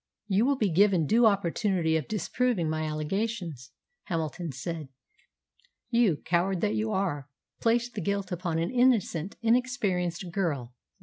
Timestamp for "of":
1.95-2.07